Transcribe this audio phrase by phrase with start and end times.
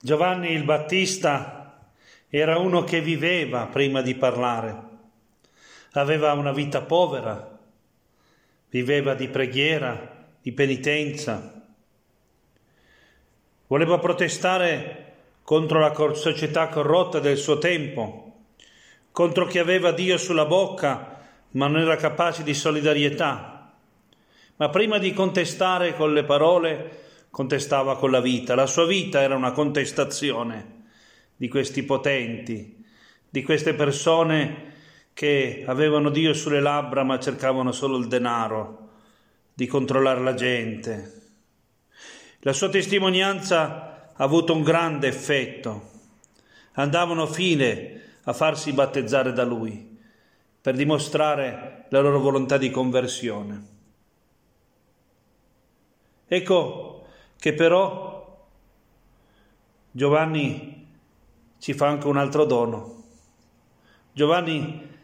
[0.00, 1.90] Giovanni il Battista
[2.28, 4.80] era uno che viveva prima di parlare,
[5.92, 7.58] aveva una vita povera,
[8.70, 11.64] viveva di preghiera, di penitenza,
[13.66, 18.42] voleva protestare contro la società corrotta del suo tempo,
[19.10, 21.18] contro chi aveva Dio sulla bocca
[21.50, 23.72] ma non era capace di solidarietà.
[24.56, 27.06] Ma prima di contestare con le parole,
[27.38, 28.56] contestava con la vita.
[28.56, 30.86] La sua vita era una contestazione
[31.36, 32.84] di questi potenti,
[33.30, 34.72] di queste persone
[35.12, 38.88] che avevano Dio sulle labbra ma cercavano solo il denaro,
[39.54, 41.12] di controllare la gente.
[42.40, 45.90] La sua testimonianza ha avuto un grande effetto.
[46.72, 49.96] Andavano fine a farsi battezzare da lui
[50.60, 53.66] per dimostrare la loro volontà di conversione.
[56.26, 56.87] Ecco
[57.38, 58.48] che però
[59.90, 60.86] Giovanni
[61.58, 63.04] ci fa anche un altro dono.
[64.12, 64.96] Giovanni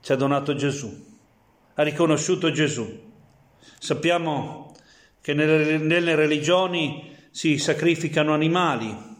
[0.00, 0.90] ci ha donato Gesù,
[1.74, 3.10] ha riconosciuto Gesù.
[3.78, 4.74] Sappiamo
[5.20, 9.10] che nelle, nelle religioni si sacrificano animali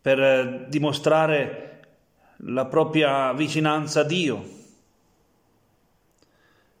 [0.00, 1.80] per dimostrare
[2.38, 4.62] la propria vicinanza a Dio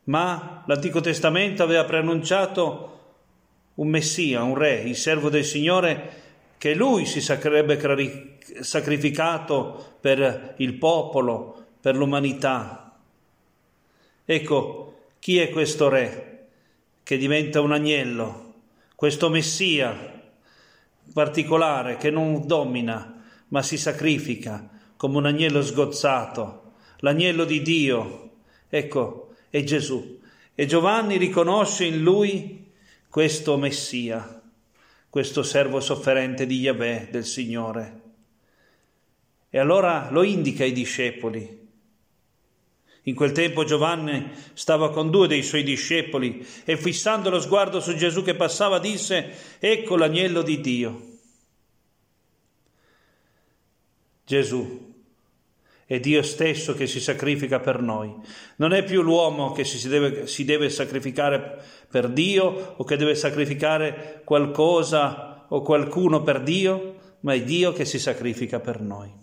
[0.04, 2.90] ma l'Antico Testamento aveva preannunciato
[3.74, 6.22] un Messia, un Re, il servo del Signore,
[6.58, 12.96] che lui si sarebbe sacrificato per il popolo, per l'umanità.
[14.24, 16.46] Ecco, chi è questo Re
[17.02, 18.54] che diventa un agnello,
[18.94, 20.22] questo Messia
[21.12, 28.30] particolare che non domina, ma si sacrifica come un agnello sgozzato, l'agnello di Dio.
[28.68, 29.23] Ecco,
[29.54, 30.20] è Gesù.
[30.52, 32.72] E Giovanni riconosce in lui
[33.08, 34.42] questo Messia,
[35.08, 38.00] questo servo sofferente di Yahweh, del Signore.
[39.48, 41.68] E allora lo indica ai discepoli.
[43.02, 47.94] In quel tempo Giovanni stava con due dei suoi discepoli e fissando lo sguardo su
[47.94, 51.06] Gesù che passava disse, ecco l'agnello di Dio.
[54.24, 54.93] Gesù
[55.86, 58.14] è Dio stesso che si sacrifica per noi.
[58.56, 63.14] Non è più l'uomo che si deve, si deve sacrificare per Dio o che deve
[63.14, 69.22] sacrificare qualcosa o qualcuno per Dio, ma è Dio che si sacrifica per noi.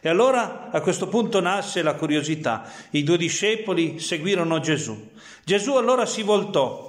[0.00, 2.70] E allora a questo punto nasce la curiosità.
[2.90, 5.10] I due discepoli seguirono Gesù.
[5.44, 6.86] Gesù allora si voltò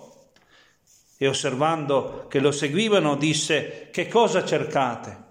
[1.18, 5.26] e osservando che lo seguivano disse che cosa cercate?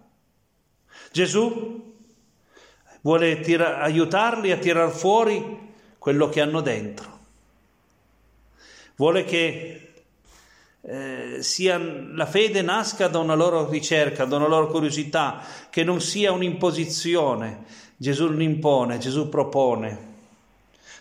[1.12, 1.88] Gesù
[3.00, 5.59] vuole tira- aiutarli a tirar fuori
[5.98, 7.19] quello che hanno dentro.
[8.97, 9.92] Vuole che
[10.81, 16.00] eh, sia, la fede nasca da una loro ricerca, da una loro curiosità, che non
[16.00, 17.64] sia un'imposizione.
[17.97, 19.98] Gesù non impone, Gesù propone,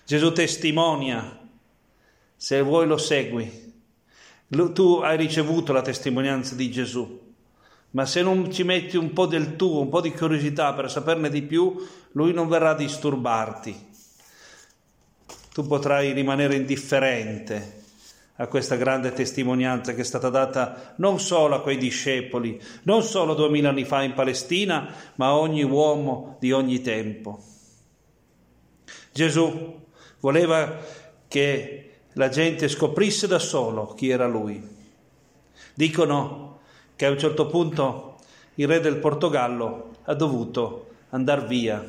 [0.03, 1.39] Gesù testimonia.
[2.35, 3.65] Se vuoi lo segui.
[4.47, 7.26] Tu hai ricevuto la testimonianza di Gesù
[7.97, 11.31] ma se non ci metti un po' del tuo, un po' di curiosità per saperne
[11.31, 13.75] di più, lui non verrà a disturbarti.
[15.51, 17.85] Tu potrai rimanere indifferente
[18.35, 23.33] a questa grande testimonianza che è stata data non solo a quei discepoli, non solo
[23.33, 27.39] duemila anni fa in Palestina, ma a ogni uomo di ogni tempo.
[29.11, 29.85] Gesù
[30.19, 30.77] voleva
[31.27, 34.75] che la gente scoprisse da solo chi era lui.
[35.73, 36.46] Dicono
[36.97, 38.15] che a un certo punto
[38.55, 41.85] il re del Portogallo ha dovuto andare via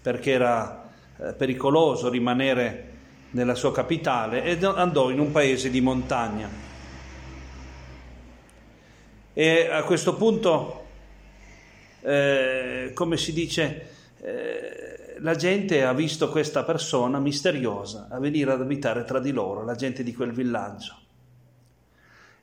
[0.00, 2.92] perché era eh, pericoloso rimanere
[3.30, 6.48] nella sua capitale e andò in un paese di montagna.
[9.32, 10.84] E a questo punto,
[12.02, 13.88] eh, come si dice,
[14.20, 19.64] eh, la gente ha visto questa persona misteriosa a venire ad abitare tra di loro,
[19.64, 20.96] la gente di quel villaggio.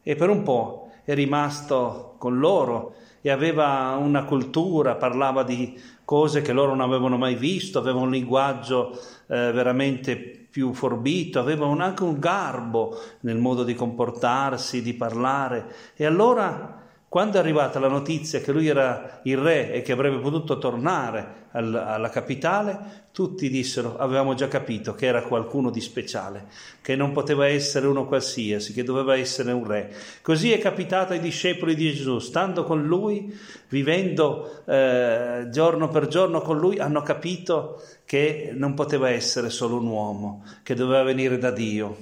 [0.03, 6.42] E per un po' è rimasto con loro e aveva una cultura, parlava di cose
[6.42, 8.92] che loro non avevano mai visto, aveva un linguaggio
[9.27, 10.18] eh, veramente
[10.50, 15.74] più forbito, aveva un, anche un garbo nel modo di comportarsi, di parlare.
[15.95, 16.81] E allora
[17.11, 21.49] quando è arrivata la notizia che lui era il re e che avrebbe potuto tornare
[21.51, 26.45] al, alla capitale, tutti dissero, avevamo già capito che era qualcuno di speciale,
[26.81, 29.93] che non poteva essere uno qualsiasi, che doveva essere un re.
[30.21, 33.37] Così è capitato ai discepoli di Gesù, stando con lui,
[33.67, 39.87] vivendo eh, giorno per giorno con lui, hanno capito che non poteva essere solo un
[39.87, 41.97] uomo, che doveva venire da Dio.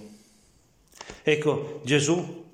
[1.23, 2.45] Ecco, Gesù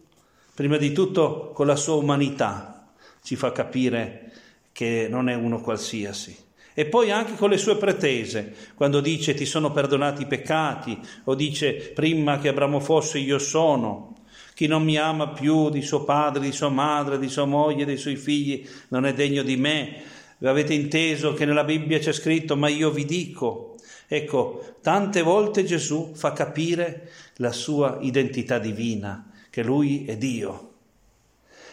[0.56, 4.32] Prima di tutto con la sua umanità ci fa capire
[4.72, 6.34] che non è uno qualsiasi.
[6.74, 11.36] E poi anche con le sue pretese, quando dice ti sono perdonati i peccati, o
[11.36, 14.16] dice prima che Abramo fosse io sono.
[14.54, 17.98] Chi non mi ama più di suo padre, di sua madre, di sua moglie, dei
[17.98, 20.04] suoi figli, non è degno di me.
[20.42, 23.76] Avete inteso che nella Bibbia c'è scritto, ma io vi dico.
[24.08, 30.72] Ecco, tante volte Gesù fa capire la sua identità divina, che lui è Dio.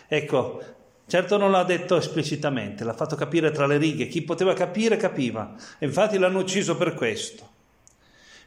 [0.07, 0.63] Ecco,
[1.05, 5.57] Certo non l'ha detto esplicitamente, l'ha fatto capire tra le righe, chi poteva capire capiva,
[5.81, 7.47] e infatti l'hanno ucciso per questo.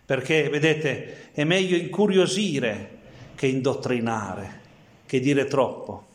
[0.05, 2.89] Perché, vedete, è meglio incuriosire
[3.35, 4.61] che indottrinare,
[5.05, 6.05] che dire troppo.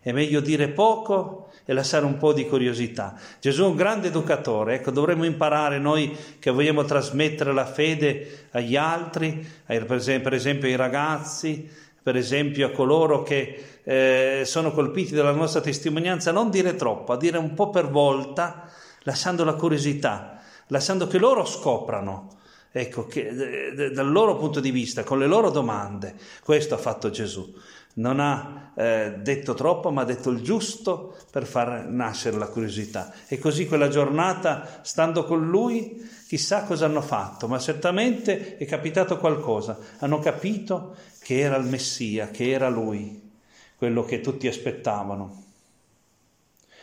[0.00, 3.18] È meglio dire poco e lasciare un po' di curiosità.
[3.40, 8.76] Gesù è un grande educatore, ecco, dovremmo imparare noi che vogliamo trasmettere la fede agli
[8.76, 15.60] altri, per esempio ai ragazzi, per esempio a coloro che eh, sono colpiti dalla nostra
[15.60, 18.70] testimonianza, non dire troppo, a dire un po' per volta,
[19.02, 22.28] lasciando la curiosità, lasciando che loro scoprano,
[22.70, 26.14] ecco, che, eh, dal loro punto di vista, con le loro domande.
[26.44, 27.52] Questo ha fatto Gesù.
[27.98, 33.12] Non ha eh, detto troppo, ma ha detto il giusto per far nascere la curiosità.
[33.26, 39.16] E così quella giornata, stando con lui, chissà cosa hanno fatto, ma certamente è capitato
[39.18, 39.78] qualcosa.
[39.98, 43.30] Hanno capito che era il Messia, che era lui
[43.76, 45.44] quello che tutti aspettavano.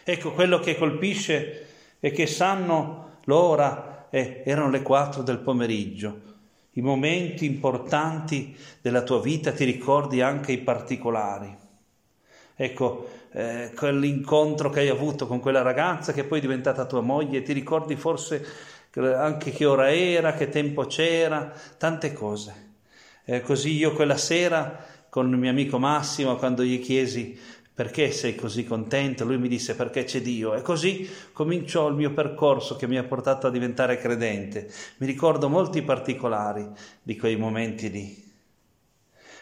[0.03, 1.67] Ecco, quello che colpisce
[1.99, 6.32] è che sanno l'ora, eh, erano le quattro del pomeriggio,
[6.73, 11.55] i momenti importanti della tua vita ti ricordi anche i particolari.
[12.55, 17.41] Ecco, eh, quell'incontro che hai avuto con quella ragazza che poi è diventata tua moglie,
[17.41, 18.45] ti ricordi forse
[18.95, 22.71] anche che ora era, che tempo c'era, tante cose.
[23.25, 27.39] Eh, così io quella sera con il mio amico Massimo quando gli chiesi
[27.73, 32.13] perché sei così contento, lui mi disse perché c'è Dio e così cominciò il mio
[32.13, 34.71] percorso che mi ha portato a diventare credente.
[34.97, 36.69] Mi ricordo molti particolari
[37.01, 38.31] di quei momenti lì.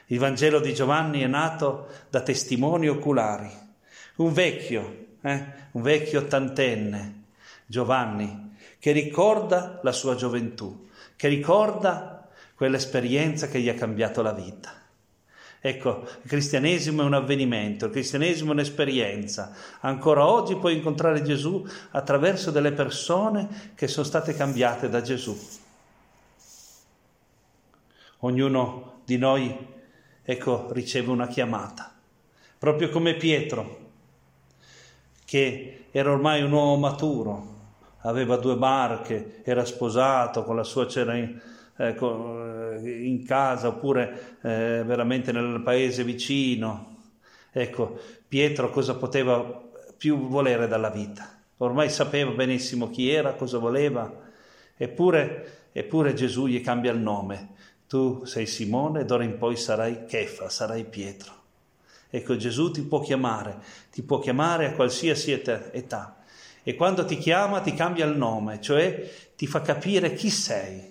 [0.08, 3.50] Il Vangelo di Giovanni è nato da testimoni oculari.
[4.18, 7.24] Un vecchio, eh, un vecchio ottantenne,
[7.66, 10.88] Giovanni, che ricorda la sua gioventù,
[11.18, 14.81] che ricorda quell'esperienza che gli ha cambiato la vita.
[15.64, 19.54] Ecco, il cristianesimo è un avvenimento, il cristianesimo è un'esperienza.
[19.82, 25.38] Ancora oggi puoi incontrare Gesù attraverso delle persone che sono state cambiate da Gesù.
[28.24, 29.56] Ognuno di noi,
[30.24, 31.94] ecco, riceve una chiamata,
[32.58, 33.90] proprio come Pietro,
[35.26, 37.60] che era ormai un uomo maturo,
[38.00, 40.88] aveva due barche, era sposato con la sua
[41.82, 46.98] cera ecco, in casa oppure eh, veramente nel paese vicino.
[47.52, 51.40] Ecco, Pietro cosa poteva più volere dalla vita?
[51.58, 54.12] Ormai sapeva benissimo chi era, cosa voleva,
[54.78, 57.50] eppure, eppure Gesù gli cambia il nome.
[57.88, 61.40] Tu sei Simone, d'ora in poi sarai Chefa, sarai Pietro.
[62.10, 63.60] Ecco, Gesù ti può chiamare,
[63.92, 66.18] ti può chiamare a qualsiasi età.
[66.64, 70.91] E quando ti chiama ti cambia il nome, cioè ti fa capire chi sei.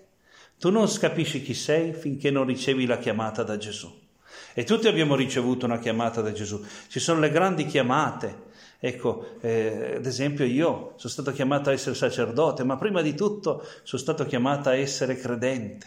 [0.60, 3.90] Tu non capisci chi sei finché non ricevi la chiamata da Gesù.
[4.52, 6.62] E tutti abbiamo ricevuto una chiamata da Gesù.
[6.86, 8.49] Ci sono le grandi chiamate.
[8.78, 13.64] Ecco, eh, ad esempio io sono stato chiamato a essere sacerdote, ma prima di tutto
[13.85, 15.87] sono stato chiamato a essere credente.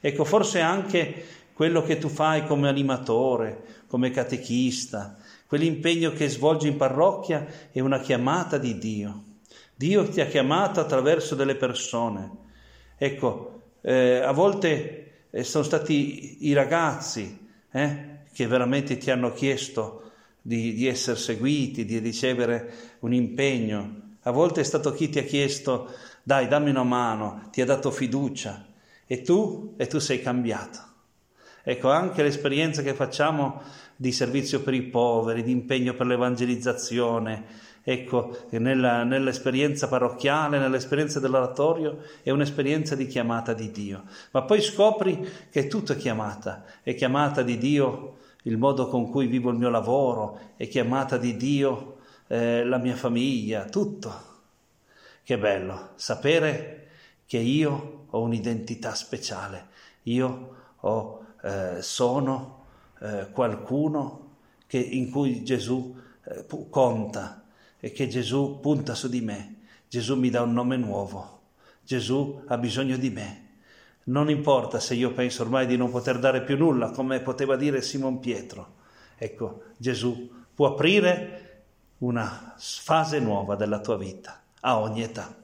[0.00, 1.24] Ecco, forse anche
[1.54, 8.00] quello che tu fai come animatore, come catechista, quell'impegno che svolgi in parrocchia è una
[8.00, 9.22] chiamata di Dio.
[9.74, 12.30] Dio ti ha chiamato attraverso delle persone.
[12.98, 20.10] Ecco, eh, a volte eh, sono stati i ragazzi eh, che veramente ti hanno chiesto
[20.40, 24.16] di, di essere seguiti, di ricevere un impegno.
[24.22, 25.92] A volte è stato chi ti ha chiesto,
[26.22, 28.66] dai, dammi una mano, ti ha dato fiducia
[29.06, 30.86] e tu, e tu sei cambiato.
[31.62, 33.60] Ecco, anche l'esperienza che facciamo
[33.94, 37.44] di servizio per i poveri, di impegno per l'evangelizzazione,
[37.82, 44.04] Ecco, nella, nell'esperienza parrocchiale, nell'esperienza dell'oratorio, è un'esperienza di chiamata di Dio.
[44.32, 49.26] Ma poi scopri che tutto è chiamata, è chiamata di Dio il modo con cui
[49.26, 54.26] vivo il mio lavoro, è chiamata di Dio eh, la mia famiglia, tutto.
[55.22, 56.88] Che bello sapere
[57.26, 59.68] che io ho un'identità speciale,
[60.04, 62.64] io ho, eh, sono
[63.00, 65.94] eh, qualcuno che, in cui Gesù
[66.24, 67.37] eh, conta
[67.80, 69.56] e che Gesù punta su di me.
[69.88, 71.40] Gesù mi dà un nome nuovo.
[71.82, 73.46] Gesù ha bisogno di me.
[74.04, 77.82] Non importa se io penso ormai di non poter dare più nulla, come poteva dire
[77.82, 78.76] Simon Pietro.
[79.16, 81.62] Ecco, Gesù può aprire
[81.98, 85.34] una fase nuova della tua vita a ogni età.